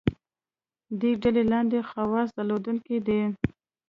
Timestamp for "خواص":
1.89-2.29